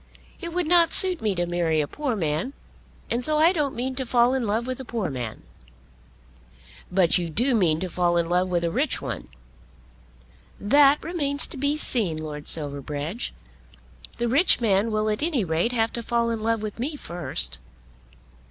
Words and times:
It 0.39 0.51
would 0.51 0.65
not 0.65 0.93
suit 0.93 1.21
me 1.21 1.35
to 1.35 1.45
marry 1.45 1.79
a 1.79 1.87
poor 1.87 2.15
man, 2.15 2.53
and 3.11 3.23
so 3.23 3.37
I 3.37 3.53
don't 3.53 3.75
mean 3.75 3.93
to 3.97 4.03
fall 4.07 4.33
in 4.33 4.47
love 4.47 4.65
with 4.65 4.79
a 4.79 4.83
poor 4.83 5.11
man." 5.11 5.43
"But 6.91 7.19
you 7.19 7.29
do 7.29 7.53
mean 7.53 7.79
to 7.81 7.87
fall 7.87 8.17
in 8.17 8.27
love 8.27 8.49
with 8.49 8.63
a 8.63 8.71
rich 8.71 8.99
one?" 8.99 9.27
"That 10.59 11.03
remains 11.03 11.45
to 11.45 11.55
be 11.55 11.77
seen, 11.77 12.17
Lord 12.17 12.47
Silverbridge. 12.47 13.31
The 14.17 14.27
rich 14.27 14.59
man 14.59 14.89
will 14.89 15.07
at 15.07 15.21
any 15.21 15.43
rate 15.43 15.71
have 15.71 15.93
to 15.93 16.01
fall 16.01 16.31
in 16.31 16.41
love 16.41 16.63
with 16.63 16.79
me 16.79 16.95
first. 16.95 17.59